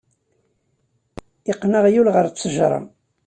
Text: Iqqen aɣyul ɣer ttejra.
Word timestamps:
Iqqen 1.51 1.73
aɣyul 1.79 2.07
ɣer 2.15 2.25
ttejra. 2.29 2.79